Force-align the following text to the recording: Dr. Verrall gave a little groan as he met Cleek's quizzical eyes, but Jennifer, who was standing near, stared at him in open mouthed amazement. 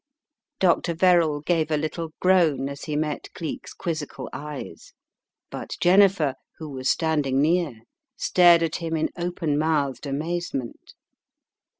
Dr. 0.59 0.95
Verrall 0.95 1.41
gave 1.41 1.69
a 1.69 1.77
little 1.77 2.09
groan 2.19 2.69
as 2.69 2.85
he 2.85 2.95
met 2.95 3.31
Cleek's 3.35 3.71
quizzical 3.71 4.31
eyes, 4.33 4.93
but 5.51 5.75
Jennifer, 5.79 6.33
who 6.57 6.69
was 6.69 6.89
standing 6.89 7.39
near, 7.39 7.81
stared 8.17 8.63
at 8.63 8.77
him 8.77 8.97
in 8.97 9.09
open 9.15 9.59
mouthed 9.59 10.07
amazement. 10.07 10.95